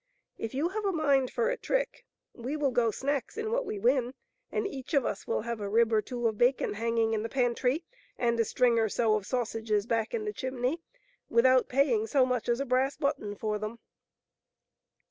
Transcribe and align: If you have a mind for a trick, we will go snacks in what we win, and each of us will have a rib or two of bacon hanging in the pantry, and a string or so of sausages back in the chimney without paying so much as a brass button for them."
If 0.39 0.55
you 0.55 0.69
have 0.69 0.83
a 0.83 0.91
mind 0.91 1.29
for 1.29 1.49
a 1.51 1.57
trick, 1.57 2.07
we 2.33 2.57
will 2.57 2.71
go 2.71 2.89
snacks 2.89 3.37
in 3.37 3.51
what 3.51 3.67
we 3.67 3.77
win, 3.77 4.15
and 4.51 4.65
each 4.65 4.95
of 4.95 5.05
us 5.05 5.27
will 5.27 5.41
have 5.41 5.61
a 5.61 5.69
rib 5.69 5.93
or 5.93 6.01
two 6.01 6.27
of 6.27 6.39
bacon 6.39 6.73
hanging 6.73 7.13
in 7.13 7.21
the 7.21 7.29
pantry, 7.29 7.83
and 8.17 8.39
a 8.39 8.43
string 8.45 8.79
or 8.79 8.89
so 8.89 9.13
of 9.13 9.27
sausages 9.27 9.85
back 9.85 10.15
in 10.15 10.25
the 10.25 10.33
chimney 10.33 10.81
without 11.29 11.69
paying 11.69 12.07
so 12.07 12.25
much 12.25 12.49
as 12.49 12.59
a 12.59 12.65
brass 12.65 12.97
button 12.97 13.35
for 13.35 13.59
them." 13.59 13.77